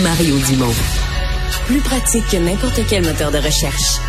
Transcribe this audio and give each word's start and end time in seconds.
Mario 0.00 0.38
Dumont. 0.38 0.74
Plus 1.66 1.80
pratique 1.80 2.26
que 2.30 2.38
n'importe 2.38 2.80
quel 2.88 3.04
moteur 3.04 3.30
de 3.30 3.36
recherche. 3.36 4.00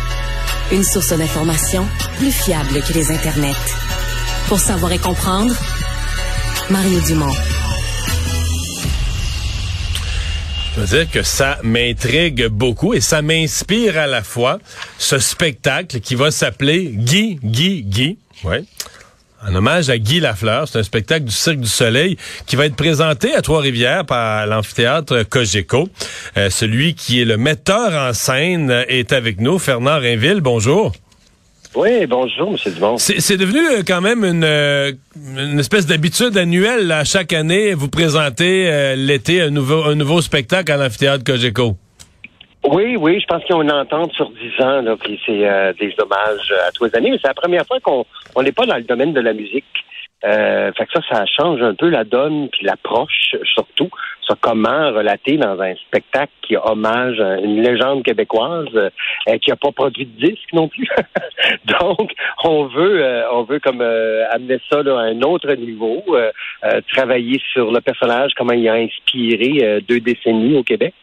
Une 0.72 0.82
source 0.82 1.12
d'information 1.12 1.86
plus 2.16 2.32
fiable 2.32 2.80
que 2.80 2.94
les 2.94 3.10
internets. 3.10 3.52
Pour 4.48 4.58
savoir 4.58 4.92
et 4.92 4.98
comprendre, 4.98 5.54
Mario 6.70 7.00
Dumont. 7.00 7.34
Je 10.74 10.80
veux 10.80 10.86
dire 10.86 11.10
que 11.10 11.22
ça 11.22 11.58
m'intrigue 11.62 12.46
beaucoup 12.46 12.94
et 12.94 13.02
ça 13.02 13.20
m'inspire 13.20 13.98
à 13.98 14.06
la 14.06 14.22
fois 14.22 14.60
ce 14.96 15.18
spectacle 15.18 16.00
qui 16.00 16.14
va 16.14 16.30
s'appeler 16.30 16.92
Guy, 16.94 17.38
Guy, 17.42 17.82
Guy. 17.82 18.18
Ouais 18.42 18.64
en 19.46 19.54
hommage 19.54 19.90
à 19.90 19.98
Guy 19.98 20.20
Lafleur. 20.20 20.68
C'est 20.68 20.78
un 20.78 20.82
spectacle 20.82 21.24
du 21.24 21.32
Cirque 21.32 21.60
du 21.60 21.68
Soleil 21.68 22.16
qui 22.46 22.56
va 22.56 22.66
être 22.66 22.76
présenté 22.76 23.34
à 23.34 23.42
Trois-Rivières 23.42 24.04
par 24.04 24.46
l'amphithéâtre 24.46 25.22
Cogeco. 25.28 25.88
Euh, 26.36 26.50
celui 26.50 26.94
qui 26.94 27.20
est 27.20 27.24
le 27.24 27.36
metteur 27.36 27.92
en 27.92 28.12
scène 28.12 28.84
est 28.88 29.12
avec 29.12 29.40
nous, 29.40 29.58
Fernand 29.58 29.98
Rainville. 29.98 30.40
Bonjour. 30.40 30.92
Oui, 31.74 32.06
bonjour, 32.06 32.50
M. 32.50 32.72
Dumont. 32.72 32.98
C'est 32.98 33.36
devenu 33.36 33.58
euh, 33.58 33.82
quand 33.84 34.00
même 34.00 34.24
une, 34.24 34.44
euh, 34.44 34.92
une 35.36 35.58
espèce 35.58 35.86
d'habitude 35.86 36.36
annuelle. 36.36 36.90
À 36.92 37.04
chaque 37.04 37.32
année, 37.32 37.74
vous 37.74 37.88
présentez 37.88 38.94
l'été 38.96 39.42
un 39.42 39.50
nouveau, 39.50 39.84
un 39.84 39.96
nouveau 39.96 40.22
spectacle 40.22 40.70
à 40.70 40.76
l'amphithéâtre 40.76 41.24
Cogeco. 41.24 41.76
Oui, 42.66 42.96
oui, 42.96 43.20
je 43.20 43.26
pense 43.26 43.44
qu'il 43.44 43.54
y 43.54 43.58
a 43.58 43.62
une 43.62 43.72
entente 43.72 44.12
sur 44.14 44.30
dix 44.30 44.64
ans, 44.64 44.80
là, 44.80 44.96
puis 44.96 45.20
c'est 45.26 45.46
euh, 45.46 45.72
des 45.74 45.94
hommages 45.98 46.52
à 46.66 46.70
tous 46.72 46.84
les 46.84 46.96
années, 46.96 47.10
mais 47.10 47.18
c'est 47.20 47.28
la 47.28 47.34
première 47.34 47.66
fois 47.66 47.78
qu'on 47.80 48.06
on 48.34 48.42
n'est 48.42 48.52
pas 48.52 48.64
dans 48.64 48.76
le 48.76 48.82
domaine 48.82 49.12
de 49.12 49.20
la 49.20 49.34
musique. 49.34 49.66
Euh, 50.24 50.72
fait 50.72 50.86
que 50.86 50.92
ça, 50.94 51.00
ça 51.10 51.24
change 51.26 51.60
un 51.60 51.74
peu 51.74 51.90
la 51.90 52.04
donne, 52.04 52.48
puis 52.48 52.64
l'approche, 52.64 53.36
surtout, 53.52 53.90
sur 54.22 54.40
comment 54.40 54.90
relater 54.92 55.36
dans 55.36 55.60
un 55.60 55.74
spectacle 55.74 56.32
qui 56.40 56.56
hommage 56.56 57.18
une 57.18 57.60
légende 57.62 58.02
québécoise 58.02 58.74
euh, 58.74 58.90
qui 59.42 59.50
n'a 59.50 59.56
pas 59.56 59.72
produit 59.72 60.06
de 60.06 60.26
disque 60.26 60.52
non 60.54 60.68
plus. 60.68 60.88
Donc, 61.80 62.12
on 62.42 62.64
veut, 62.64 63.04
euh, 63.04 63.30
on 63.32 63.42
veut 63.42 63.60
comme 63.60 63.82
amener 63.82 64.58
ça 64.70 64.78
à 64.78 65.00
un 65.00 65.20
autre 65.20 65.52
niveau, 65.54 66.02
travailler 66.92 67.40
sur 67.52 67.70
le 67.70 67.80
personnage, 67.80 68.32
comment 68.36 68.54
il 68.54 68.66
a 68.68 68.74
inspiré 68.74 69.82
deux 69.86 70.00
décennies 70.00 70.56
au 70.56 70.62
Québec. 70.62 70.94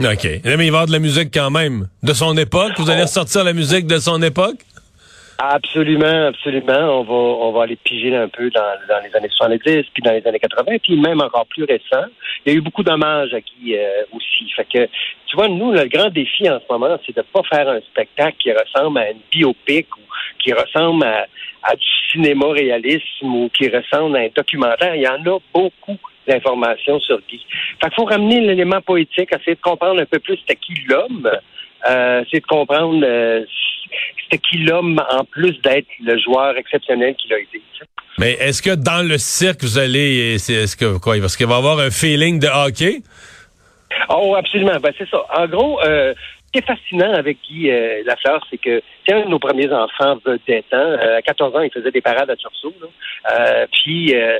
OK. 0.00 0.24
Mais 0.44 0.66
il 0.66 0.72
va 0.72 0.78
avoir 0.78 0.86
de 0.86 0.92
la 0.92 0.98
musique 0.98 1.28
quand 1.32 1.50
même. 1.50 1.88
De 2.02 2.14
son 2.14 2.36
époque? 2.38 2.72
Vous 2.78 2.88
allez 2.88 3.02
ressortir 3.02 3.44
la 3.44 3.52
musique 3.52 3.86
de 3.86 3.98
son 3.98 4.22
époque? 4.22 4.60
Absolument, 5.38 6.28
absolument. 6.28 7.00
On 7.00 7.02
va, 7.02 7.14
on 7.14 7.52
va 7.52 7.62
aller 7.62 7.76
piger 7.76 8.14
un 8.14 8.28
peu 8.28 8.50
dans, 8.50 8.74
dans 8.88 9.00
les 9.02 9.14
années 9.16 9.30
70, 9.30 9.86
puis 9.92 10.02
dans 10.02 10.12
les 10.12 10.26
années 10.26 10.38
80, 10.38 10.76
puis 10.82 11.00
même 11.00 11.20
encore 11.20 11.46
plus 11.46 11.64
récent. 11.64 12.06
Il 12.44 12.52
y 12.52 12.54
a 12.54 12.58
eu 12.58 12.60
beaucoup 12.60 12.82
d'hommages 12.82 13.32
à 13.32 13.40
Guy 13.40 13.76
euh, 13.76 14.04
aussi. 14.12 14.50
Fait 14.56 14.64
que, 14.64 14.86
tu 15.26 15.36
vois, 15.36 15.48
nous, 15.48 15.72
le 15.72 15.84
grand 15.86 16.10
défi 16.10 16.48
en 16.48 16.60
ce 16.60 16.64
moment, 16.70 16.98
c'est 17.06 17.16
de 17.16 17.22
pas 17.22 17.42
faire 17.50 17.68
un 17.68 17.80
spectacle 17.80 18.36
qui 18.38 18.52
ressemble 18.52 18.98
à 18.98 19.10
une 19.10 19.20
biopic 19.30 19.86
ou 19.96 20.00
qui 20.42 20.52
ressemble 20.52 21.04
à, 21.04 21.26
à 21.62 21.74
du 21.74 21.86
cinéma 22.10 22.46
réalisme 22.52 23.34
ou 23.34 23.50
qui 23.50 23.68
ressemble 23.68 24.16
à 24.16 24.20
un 24.20 24.28
documentaire. 24.34 24.94
Il 24.94 25.02
y 25.02 25.08
en 25.08 25.24
a 25.24 25.38
beaucoup 25.54 25.98
d'informations 26.30 27.00
sur 27.00 27.18
Guy. 27.28 27.44
Fait 27.82 27.88
qu'il 27.88 27.96
faut 27.96 28.04
ramener 28.04 28.40
l'élément 28.40 28.80
poétique, 28.80 29.30
essayer 29.32 29.56
de 29.56 29.60
comprendre 29.60 30.00
un 30.00 30.06
peu 30.06 30.18
plus 30.18 30.36
c'était 30.38 30.56
qui 30.56 30.74
l'homme, 30.88 31.30
euh, 31.88 32.22
essayer 32.22 32.40
de 32.40 32.46
comprendre 32.46 33.04
euh, 33.04 33.44
c'était 34.22 34.38
qui 34.38 34.58
l'homme 34.58 35.02
en 35.10 35.24
plus 35.24 35.60
d'être 35.60 35.88
le 36.02 36.18
joueur 36.18 36.56
exceptionnel 36.56 37.14
qu'il 37.16 37.32
a 37.32 37.38
été. 37.38 37.60
Mais 38.18 38.32
est-ce 38.32 38.62
que 38.62 38.74
dans 38.74 39.06
le 39.06 39.18
cirque, 39.18 39.62
vous 39.62 39.78
allez, 39.78 40.34
est-ce 40.34 40.76
que 40.76 40.98
quoi, 40.98 41.18
parce 41.20 41.36
qu'il 41.36 41.46
va 41.46 41.54
y 41.54 41.58
avoir 41.58 41.78
un 41.78 41.90
feeling 41.90 42.38
de 42.38 42.48
hockey? 42.48 43.02
Oh, 44.08 44.34
absolument. 44.36 44.78
Ben, 44.80 44.92
c'est 44.98 45.08
ça. 45.08 45.24
En 45.34 45.46
gros, 45.46 45.80
euh, 45.82 46.14
ce 46.52 46.58
qui 46.58 46.64
est 46.64 46.66
fascinant 46.66 47.12
avec 47.12 47.38
Guy 47.48 47.70
euh, 47.70 48.02
Lafleur, 48.04 48.44
c'est 48.50 48.58
que 48.58 48.82
c'est 49.06 49.14
un 49.14 49.24
de 49.24 49.28
nos 49.28 49.38
premiers 49.38 49.72
enfants 49.72 50.16
vedettes. 50.24 50.64
Hein? 50.72 50.98
Euh, 51.00 51.18
à 51.18 51.22
14 51.22 51.54
ans, 51.56 51.60
il 51.60 51.70
faisait 51.70 51.92
des 51.92 52.00
parades 52.00 52.30
à 52.30 52.36
Tursault. 52.36 52.74
Euh, 53.30 53.66
puis, 53.72 54.14
euh, 54.14 54.38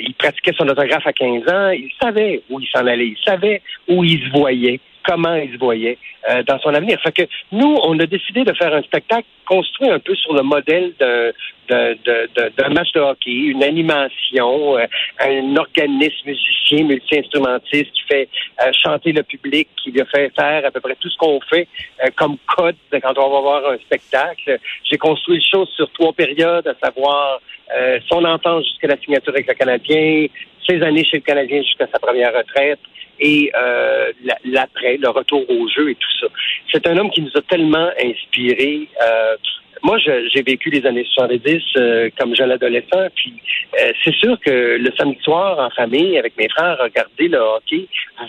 il 0.00 0.14
pratiquait 0.14 0.54
son 0.56 0.66
autographe 0.68 1.06
à 1.06 1.12
15 1.12 1.48
ans. 1.48 1.70
Il 1.70 1.90
savait 2.00 2.42
où 2.48 2.58
il 2.58 2.66
s'en 2.68 2.86
allait. 2.86 3.08
Il 3.08 3.18
savait 3.24 3.60
où 3.88 4.02
il 4.02 4.22
se 4.24 4.30
voyait 4.30 4.80
comment 5.04 5.34
il 5.34 5.52
se 5.52 5.58
voyait 5.58 5.98
euh, 6.28 6.42
dans 6.42 6.58
son 6.58 6.74
avenir. 6.74 7.00
Fait 7.02 7.12
que 7.12 7.22
nous, 7.52 7.78
on 7.82 7.98
a 7.98 8.06
décidé 8.06 8.44
de 8.44 8.52
faire 8.54 8.74
un 8.74 8.82
spectacle 8.82 9.26
construit 9.46 9.88
un 9.88 9.98
peu 9.98 10.14
sur 10.14 10.34
le 10.34 10.42
modèle 10.42 10.92
d'un 10.98 12.68
match 12.68 12.92
de 12.92 13.00
hockey, 13.00 13.30
une 13.30 13.62
animation, 13.62 14.76
euh, 14.76 14.86
un 15.20 15.56
organisme 15.56 16.26
musicien, 16.26 16.84
multi-instrumentiste 16.84 17.92
qui 17.92 18.02
fait 18.08 18.28
euh, 18.60 18.70
chanter 18.72 19.12
le 19.12 19.22
public, 19.22 19.68
qui 19.82 19.90
lui 19.90 20.02
fait 20.12 20.30
faire 20.38 20.66
à 20.66 20.70
peu 20.70 20.80
près 20.80 20.96
tout 21.00 21.08
ce 21.08 21.16
qu'on 21.16 21.40
fait 21.40 21.68
comme 22.16 22.36
code 22.46 22.76
quand 22.92 23.18
on 23.18 23.30
va 23.30 23.40
voir 23.40 23.72
un 23.72 23.78
spectacle. 23.78 24.58
J'ai 24.84 24.98
construit 24.98 25.36
les 25.36 25.44
choses 25.50 25.70
sur 25.70 25.90
trois 25.92 26.12
périodes, 26.12 26.66
à 26.66 26.74
savoir 26.82 27.40
son 28.08 28.24
enfance 28.24 28.64
jusqu'à 28.64 28.88
la 28.88 28.96
signature 28.96 29.32
avec 29.32 29.46
le 29.46 29.54
Canadien, 29.54 30.26
ses 30.68 30.82
années 30.82 31.04
chez 31.04 31.18
le 31.18 31.22
Canadien 31.22 31.62
jusqu'à 31.62 31.86
sa 31.86 31.98
première 31.98 32.34
retraite, 32.34 32.80
et 33.20 33.52
euh, 33.54 34.12
l'après, 34.44 34.96
le 34.96 35.08
retour 35.10 35.48
au 35.48 35.68
jeu 35.68 35.90
et 35.90 35.94
tout 35.94 36.12
ça. 36.20 36.26
C'est 36.72 36.86
un 36.86 36.96
homme 36.96 37.10
qui 37.10 37.20
nous 37.20 37.36
a 37.36 37.42
tellement 37.42 37.90
inspirés. 38.02 38.88
Euh, 39.02 39.36
moi, 39.82 39.96
j'ai 39.98 40.42
vécu 40.42 40.68
les 40.68 40.84
années 40.86 41.06
70 41.10 41.62
euh, 41.76 42.10
comme 42.18 42.36
jeune 42.36 42.50
adolescent, 42.50 43.08
puis 43.14 43.32
euh, 43.80 43.92
c'est 44.04 44.14
sûr 44.14 44.38
que 44.40 44.76
le 44.76 44.90
samedi 44.96 45.18
soir, 45.22 45.58
en 45.58 45.70
famille, 45.70 46.18
avec 46.18 46.36
mes 46.36 46.50
frères, 46.50 46.76
regarder 46.78 47.28
le 47.28 47.38
hockey, 47.38 47.86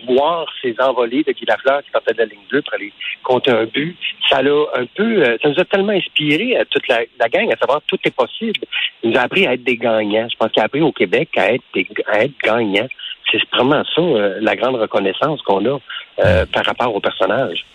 voir 0.08 0.48
ces 0.62 0.76
envolées 0.80 1.24
de 1.24 1.34
Guy 1.34 1.46
Lafleur 1.46 1.84
qui 1.84 1.92
partait 1.92 2.14
de 2.14 2.20
la 2.20 2.26
ligne 2.26 2.40
bleue 2.50 2.62
pour 2.62 2.76
aller 2.76 2.94
compter 3.24 3.52
un 3.52 3.66
but, 3.66 3.98
ça 4.30 4.42
l'a 4.42 4.66
un 4.76 4.86
peu, 4.96 5.26
ça 5.42 5.50
nous 5.50 5.60
a 5.60 5.66
tellement 5.66 5.92
inspiré 5.92 6.56
à 6.56 6.64
toute 6.64 6.88
la, 6.88 7.02
la, 7.20 7.28
gang, 7.28 7.52
à 7.52 7.58
savoir 7.58 7.82
tout 7.86 8.00
est 8.06 8.16
possible. 8.16 8.62
Il 9.04 9.10
nous 9.10 9.18
a 9.18 9.24
appris 9.24 9.46
à 9.46 9.54
être 9.54 9.64
des 9.64 9.76
gagnants. 9.76 10.30
Je 10.32 10.38
pense 10.38 10.52
qu'il 10.52 10.62
a 10.62 10.66
appris 10.66 10.82
au 10.82 10.94
Québec 10.94 11.30
à 11.36 11.54
être, 11.54 11.64
des, 11.74 11.86
à 12.08 12.24
être 12.24 12.38
gagnants 12.42 12.88
c'est 13.32 13.56
vraiment 13.56 13.84
ça, 13.96 14.02
euh, 14.02 14.38
la 14.42 14.56
grande 14.56 14.76
reconnaissance 14.76 15.42
qu'on 15.44 15.66
a 15.66 15.80
euh, 16.20 16.46
par 16.46 16.66
rapport 16.66 16.94
au 16.94 17.00
personnage. 17.00 17.66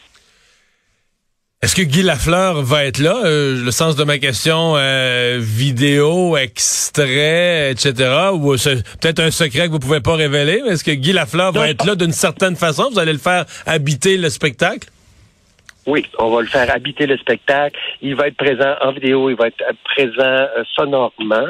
Est-ce 1.62 1.74
que 1.74 1.82
Guy 1.82 2.02
Lafleur 2.02 2.62
va 2.62 2.84
être 2.84 2.98
là? 2.98 3.16
Euh, 3.24 3.64
le 3.64 3.70
sens 3.70 3.96
de 3.96 4.04
ma 4.04 4.18
question, 4.18 4.74
vidéo, 5.38 6.36
extrait, 6.36 7.72
etc. 7.72 8.30
Ou 8.34 8.52
peut-être 8.52 9.20
un 9.20 9.30
secret 9.30 9.66
que 9.66 9.72
vous 9.72 9.78
pouvez 9.78 10.00
pas 10.00 10.14
révéler. 10.14 10.62
Est-ce 10.66 10.84
que 10.84 10.92
Guy 10.92 11.12
Lafleur 11.12 11.52
va 11.52 11.70
être 11.70 11.84
là 11.84 11.94
d'une 11.94 12.12
certaine 12.12 12.56
façon? 12.56 12.90
Vous 12.92 12.98
allez 12.98 13.12
le 13.12 13.18
faire 13.18 13.46
habiter 13.66 14.16
le 14.16 14.28
spectacle? 14.28 14.88
Oui, 15.86 16.04
on 16.18 16.30
va 16.30 16.40
le 16.40 16.48
faire 16.48 16.68
habiter 16.74 17.06
le 17.06 17.16
spectacle. 17.16 17.78
Il 18.02 18.16
va 18.16 18.26
être 18.26 18.36
présent 18.36 18.74
en 18.80 18.90
vidéo, 18.90 19.30
il 19.30 19.36
va 19.36 19.46
être 19.46 19.62
présent 19.84 20.10
euh, 20.18 20.64
sonorement. 20.74 21.46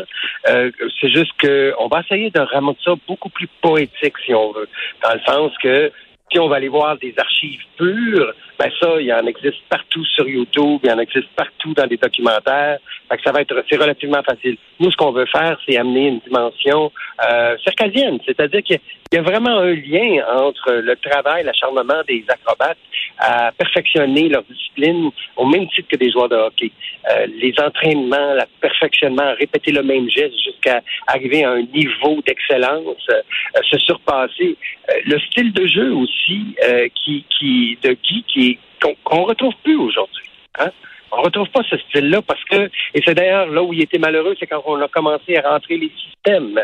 Euh, 0.50 0.70
c'est 1.00 1.10
juste 1.10 1.32
que 1.38 1.72
on 1.78 1.88
va 1.88 2.00
essayer 2.00 2.30
de 2.30 2.40
ramener 2.40 2.76
ça 2.84 2.92
beaucoup 3.08 3.30
plus 3.30 3.48
poétique, 3.62 4.14
si 4.24 4.34
on 4.34 4.52
veut, 4.52 4.68
dans 5.02 5.14
le 5.14 5.20
sens 5.26 5.52
que 5.62 5.90
si 6.30 6.38
on 6.38 6.48
va 6.48 6.56
aller 6.56 6.68
voir 6.68 6.98
des 6.98 7.14
archives 7.16 7.62
pures, 7.76 8.32
ben 8.58 8.70
ça, 8.80 9.00
il 9.00 9.06
y 9.06 9.12
en 9.12 9.26
existe 9.26 9.62
partout 9.68 10.04
sur 10.04 10.28
YouTube, 10.28 10.80
il 10.82 10.90
y 10.90 10.92
en 10.92 10.98
existe 10.98 11.28
partout 11.36 11.72
dans 11.74 11.86
des 11.86 11.96
documentaires. 11.96 12.78
Fait 13.08 13.16
que 13.16 13.22
ça 13.22 13.32
va 13.32 13.42
être, 13.42 13.54
c'est 13.70 13.76
relativement 13.76 14.22
facile. 14.22 14.56
Nous, 14.80 14.90
ce 14.90 14.96
qu'on 14.96 15.12
veut 15.12 15.26
faire, 15.26 15.58
c'est 15.66 15.76
amener 15.76 16.08
une 16.08 16.18
dimension 16.20 16.90
euh, 17.30 17.56
circadienne, 17.62 18.18
c'est-à-dire 18.26 18.62
qu'il 18.62 18.80
y 19.12 19.16
a 19.16 19.22
vraiment 19.22 19.58
un 19.58 19.72
lien 19.72 20.24
entre 20.28 20.72
le 20.72 20.96
travail, 20.96 21.44
l'acharnement 21.44 22.02
des 22.08 22.24
acrobates 22.28 22.78
à 23.18 23.52
perfectionner 23.52 24.28
leur 24.28 24.42
discipline 24.44 25.10
au 25.36 25.46
même 25.46 25.68
titre 25.68 25.88
que 25.88 25.96
des 25.96 26.10
joueurs 26.10 26.28
de 26.28 26.36
hockey. 26.36 26.70
Euh, 27.10 27.26
les 27.26 27.54
entraînements, 27.58 28.34
le 28.34 28.42
perfectionnement, 28.60 29.34
répéter 29.38 29.72
le 29.72 29.82
même 29.82 30.08
geste 30.10 30.34
jusqu'à 30.44 30.82
arriver 31.06 31.44
à 31.44 31.50
un 31.50 31.62
niveau 31.62 32.20
d'excellence, 32.26 33.06
euh, 33.10 33.22
se 33.70 33.78
surpasser. 33.78 34.56
Euh, 34.90 34.94
le 35.06 35.18
style 35.20 35.52
de 35.52 35.66
jeu 35.66 35.92
aussi 35.94 36.54
qui, 36.94 37.24
qui 37.30 37.78
de 37.82 37.96
Guy 38.02 38.24
qui 38.28 38.58
qu'on 39.04 39.24
retrouve 39.24 39.54
plus 39.64 39.76
aujourd'hui. 39.76 40.26
Hein? 40.58 40.70
On 41.12 41.22
retrouve 41.22 41.48
pas 41.48 41.62
ce 41.70 41.76
style-là 41.78 42.20
parce 42.22 42.42
que, 42.44 42.70
et 42.94 43.02
c'est 43.04 43.14
d'ailleurs 43.14 43.46
là 43.46 43.62
où 43.62 43.72
il 43.72 43.82
était 43.82 43.98
malheureux, 43.98 44.36
c'est 44.38 44.46
quand 44.46 44.62
on 44.66 44.80
a 44.80 44.88
commencé 44.88 45.36
à 45.36 45.48
rentrer 45.48 45.76
les 45.76 45.90
systèmes. 45.90 46.60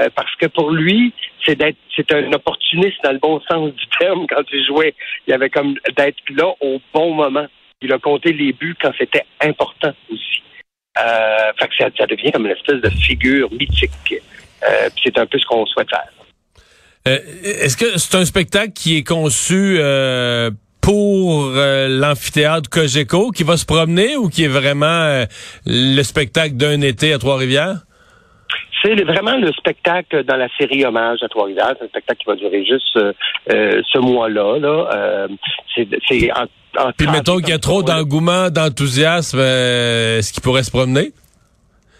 Euh, 0.00 0.08
parce 0.14 0.34
que 0.36 0.46
pour 0.46 0.70
lui, 0.70 1.12
c'est 1.44 1.56
d'être, 1.56 1.76
c'est 1.94 2.10
un 2.12 2.32
opportuniste 2.32 2.96
dans 3.02 3.12
le 3.12 3.18
bon 3.18 3.40
sens 3.50 3.72
du 3.72 3.86
terme 3.98 4.26
quand 4.28 4.42
il 4.52 4.64
jouait. 4.66 4.94
Il 5.26 5.34
avait 5.34 5.50
comme 5.50 5.74
d'être 5.96 6.22
là 6.30 6.52
au 6.60 6.80
bon 6.92 7.14
moment. 7.14 7.46
Il 7.80 7.92
a 7.92 7.98
compté 7.98 8.32
les 8.32 8.52
buts 8.52 8.76
quand 8.80 8.92
c'était 8.98 9.24
important 9.40 9.92
aussi. 10.10 10.42
Euh, 10.98 11.52
fait 11.58 11.68
que 11.68 11.92
ça, 11.98 12.06
devient 12.06 12.30
comme 12.32 12.46
une 12.46 12.52
espèce 12.52 12.80
de 12.80 12.90
figure 12.90 13.50
mythique. 13.52 14.14
Euh, 14.62 14.88
c'est 15.02 15.18
un 15.18 15.26
peu 15.26 15.38
ce 15.38 15.44
qu'on 15.46 15.66
souhaite 15.66 15.90
faire. 15.90 16.08
Euh, 17.06 17.18
est-ce 17.42 17.76
que 17.76 17.98
c'est 17.98 18.16
un 18.16 18.24
spectacle 18.24 18.72
qui 18.72 18.96
est 18.96 19.02
conçu 19.02 19.76
euh, 19.78 20.50
pour 20.80 21.46
euh, 21.46 21.88
l'amphithéâtre 21.88 22.70
Cogeco 22.70 23.30
qui 23.30 23.42
va 23.42 23.56
se 23.56 23.66
promener 23.66 24.16
ou 24.16 24.28
qui 24.28 24.44
est 24.44 24.48
vraiment 24.48 24.86
euh, 24.86 25.24
le 25.66 26.02
spectacle 26.02 26.56
d'un 26.56 26.80
été 26.80 27.12
à 27.12 27.18
Trois-Rivières? 27.18 27.84
C'est 28.84 29.02
vraiment 29.04 29.36
le 29.36 29.50
spectacle 29.52 30.24
dans 30.24 30.36
la 30.36 30.48
série 30.58 30.84
Hommage 30.84 31.22
à 31.22 31.28
Trois-Rivières. 31.28 31.74
C'est 31.78 31.86
un 31.86 31.88
spectacle 31.88 32.20
qui 32.20 32.26
va 32.26 32.36
durer 32.36 32.64
juste 32.64 32.96
euh, 32.96 33.12
euh, 33.50 33.80
ce 33.90 33.98
mois-là. 33.98 34.58
Là. 34.58 34.88
Euh, 34.94 35.28
c'est, 35.74 35.88
c'est 36.06 36.30
en, 36.32 36.42
en 36.78 36.92
Puis 36.92 37.06
30 37.06 37.16
mettons 37.16 37.38
qu'il 37.38 37.48
y 37.48 37.52
a 37.52 37.58
trop 37.58 37.82
d'engouement, 37.82 38.50
d'enthousiasme, 38.50 39.38
euh, 39.40 40.18
est-ce 40.18 40.32
qu'il 40.32 40.42
pourrait 40.42 40.62
se 40.62 40.70
promener? 40.70 41.12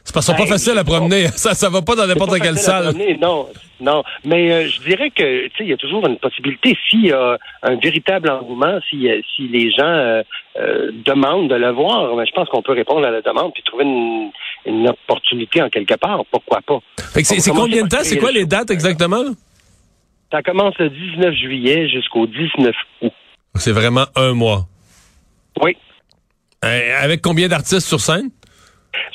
C'est 0.05 0.13
parce 0.13 0.27
qu'ils 0.27 0.35
sont 0.35 0.43
Ben, 0.43 0.49
pas 0.49 0.53
faciles 0.53 0.79
à 0.79 0.85
promener. 0.85 1.29
Ça, 1.29 1.55
ça 1.55 1.71
va 1.71 1.81
pas 1.81 1.95
dans 1.95 2.07
n'importe 2.07 2.31
pas 2.31 2.39
quelle 2.39 2.59
salle. 2.59 2.95
Non, 3.21 3.49
non. 3.81 4.03
Mais 4.25 4.53
euh, 4.53 4.69
je 4.69 4.81
dirais 4.81 5.11
que 5.11 5.47
tu 5.49 5.57
sais, 5.57 5.65
il 5.65 5.71
y 5.71 5.73
a 5.73 5.79
toujours 5.79 6.07
une 6.07 6.19
possibilité 6.19 6.77
s'il 6.89 7.07
y 7.07 7.13
a 7.13 7.39
un 7.63 7.77
véritable 7.77 8.31
engouement, 8.31 8.79
si, 8.91 9.09
euh, 9.09 9.21
si 9.35 9.49
les 9.49 9.71
gens 9.71 9.83
euh, 9.85 10.23
euh, 10.57 10.91
demandent 11.07 11.49
de 11.49 11.55
le 11.55 11.71
voir, 11.71 12.15
ben, 12.15 12.27
je 12.27 12.33
pense 12.33 12.49
qu'on 12.51 12.63
peut 12.63 12.73
répondre 12.73 13.07
à 13.07 13.11
la 13.11 13.23
demande 13.23 13.55
puis 13.55 13.63
trouver 13.63 13.85
une, 13.85 14.31
une 14.67 14.89
opportunité 14.89 15.63
en 15.63 15.69
quelque 15.69 15.95
part. 15.95 16.25
Pourquoi 16.31 16.61
pas? 16.63 16.79
Fait 17.13 17.23
que 17.23 17.29
c'est 17.29 17.51
combien 17.51 17.85
de 17.85 17.89
temps? 17.89 17.99
C'est 18.03 18.19
quoi 18.19 18.33
le 18.33 18.41
les 18.41 18.47
dates 18.47 18.71
exactement? 18.71 19.25
Ça 20.33 20.43
commence 20.43 20.77
le 20.79 20.91
19 20.91 21.35
juillet 21.35 21.89
jusqu'au 21.89 22.27
19 22.27 22.75
août. 23.03 23.13
C'est 23.55 23.73
vraiment 23.73 24.07
un 24.17 24.33
mois. 24.33 24.67
Oui. 25.63 25.77
Euh, 26.65 26.99
avec 27.01 27.21
combien 27.21 27.47
d'artistes 27.47 27.87
sur 27.87 28.01
scène? 28.01 28.31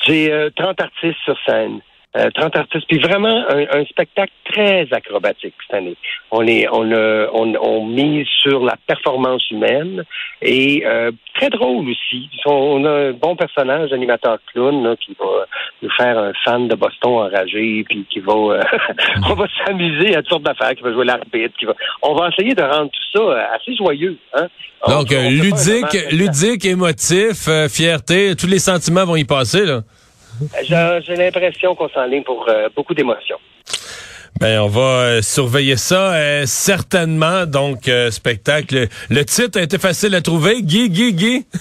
J'ai 0.06 0.32
euh, 0.32 0.50
30 0.56 0.80
artistes 0.80 1.18
sur 1.24 1.36
scène. 1.46 1.80
Euh, 2.16 2.28
30 2.34 2.56
artistes, 2.56 2.86
puis 2.88 2.98
vraiment 2.98 3.44
un, 3.48 3.66
un 3.72 3.84
spectacle 3.84 4.32
très 4.50 4.88
acrobatique 4.90 5.54
cette 5.64 5.76
année. 5.78 5.94
On 6.32 6.44
est, 6.44 6.66
on, 6.72 6.90
a- 6.90 7.28
on, 7.32 7.54
on 7.54 7.86
mise 7.86 8.26
sur 8.42 8.64
la 8.64 8.74
performance 8.88 9.48
humaine 9.52 10.02
et 10.42 10.82
euh, 10.84 11.12
très 11.34 11.50
drôle 11.50 11.88
aussi. 11.88 12.28
On 12.46 12.84
a 12.84 12.90
un 12.90 13.12
bon 13.12 13.36
personnage, 13.36 13.92
animateur 13.92 14.38
clown, 14.52 14.82
là, 14.82 14.96
qui 14.96 15.16
va 15.20 15.46
nous 15.82 15.90
faire 15.96 16.18
un 16.18 16.32
fan 16.44 16.66
de 16.66 16.74
Boston 16.74 17.12
enragé, 17.12 17.84
puis 17.88 18.04
qui 18.10 18.18
va, 18.18 18.32
euh, 18.32 18.60
on 19.30 19.34
va 19.34 19.46
s'amuser 19.64 20.16
à 20.16 20.22
toutes 20.22 20.30
sortes 20.30 20.42
d'affaires, 20.42 20.74
qui 20.74 20.82
va 20.82 20.92
jouer 20.92 21.04
l'arbitre, 21.04 21.54
qui 21.60 21.64
va, 21.66 21.74
on 22.02 22.14
va 22.16 22.28
essayer 22.36 22.54
de 22.56 22.62
rendre 22.62 22.90
tout 22.90 23.18
ça 23.18 23.22
euh, 23.22 23.44
assez 23.54 23.76
joyeux. 23.76 24.18
Hein? 24.34 24.48
On- 24.82 24.98
Donc, 24.98 25.12
euh, 25.12 25.28
ludique, 25.30 26.10
ludique, 26.10 26.64
émotif, 26.64 27.46
euh, 27.46 27.68
fierté, 27.68 28.34
tous 28.34 28.48
les 28.48 28.58
sentiments 28.58 29.04
vont 29.04 29.14
y 29.14 29.24
passer, 29.24 29.64
là. 29.64 29.82
J'ai 30.62 31.16
l'impression 31.16 31.74
qu'on 31.74 31.88
s'enligne 31.88 32.22
pour 32.22 32.46
euh, 32.48 32.68
beaucoup 32.74 32.94
d'émotions. 32.94 33.38
Ben, 34.40 34.60
on 34.60 34.68
va 34.68 34.80
euh, 34.80 35.22
surveiller 35.22 35.76
ça 35.76 36.14
euh, 36.14 36.44
certainement. 36.46 37.44
Donc, 37.44 37.90
spectacle. 38.10 38.86
Le 39.10 39.24
titre 39.24 39.58
a 39.58 39.62
été 39.62 39.78
facile 39.78 40.14
à 40.14 40.22
trouver. 40.22 40.62
Guy, 40.62 40.88
Guy, 40.88 41.12
Guy? 41.12 41.46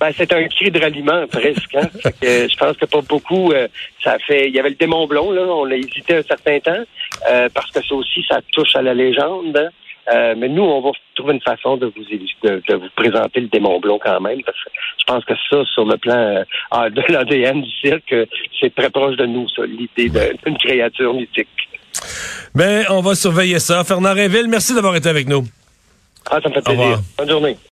Ben, 0.00 0.10
c'est 0.14 0.32
un 0.32 0.46
cri 0.48 0.70
de 0.70 0.78
ralliement 0.80 1.26
presque. 1.28 1.74
Hein? 1.74 1.88
Fait 2.02 2.12
que, 2.12 2.48
je 2.48 2.56
pense 2.56 2.76
que 2.76 2.84
pas 2.84 3.00
beaucoup. 3.00 3.52
ça 4.02 4.18
fait. 4.18 4.48
Il 4.48 4.54
y 4.54 4.58
avait 4.58 4.70
le 4.70 4.74
démon 4.74 5.06
blond 5.06 5.30
là, 5.30 5.42
on 5.42 5.64
l'a 5.64 5.76
hésité 5.76 6.16
un 6.16 6.22
certain 6.22 6.58
temps 6.60 6.82
parce 7.54 7.70
que 7.70 7.82
ça 7.82 7.94
aussi, 7.94 8.22
ça 8.28 8.40
touche 8.52 8.74
à 8.76 8.82
la 8.82 8.92
légende. 8.92 9.56
hein. 9.56 9.68
Euh, 10.12 10.34
mais 10.36 10.48
nous, 10.48 10.62
on 10.62 10.80
va 10.82 10.90
trouver 11.14 11.34
une 11.34 11.40
façon 11.40 11.76
de 11.76 11.86
vous 11.86 12.02
de, 12.02 12.62
de 12.68 12.74
vous 12.74 12.88
présenter 12.94 13.40
le 13.40 13.48
démon 13.48 13.80
blond 13.80 13.98
quand 14.02 14.20
même, 14.20 14.42
parce 14.42 14.58
que 14.64 14.70
je 14.98 15.04
pense 15.06 15.24
que 15.24 15.34
ça, 15.50 15.64
sur 15.72 15.84
le 15.84 15.96
plan 15.96 16.16
euh, 16.16 16.44
ah, 16.70 16.90
de 16.90 17.02
l'ADN 17.08 17.62
du 17.62 17.70
cirque, 17.70 18.12
euh, 18.12 18.26
c'est 18.60 18.74
très 18.74 18.90
proche 18.90 19.16
de 19.16 19.26
nous, 19.26 19.48
ça, 19.48 19.62
l'idée 19.64 20.10
d'une 20.10 20.58
créature 20.58 21.14
mythique. 21.14 21.48
Ben, 22.54 22.84
on 22.90 23.00
va 23.00 23.14
surveiller 23.14 23.58
ça. 23.58 23.82
Fernand 23.84 24.14
Réville, 24.14 24.48
merci 24.48 24.74
d'avoir 24.74 24.94
été 24.96 25.08
avec 25.08 25.26
nous. 25.28 25.44
Ah, 26.30 26.38
ça 26.42 26.48
me 26.48 26.54
fait 26.54 26.62
plaisir. 26.62 26.98
Bonne 27.18 27.28
journée. 27.30 27.56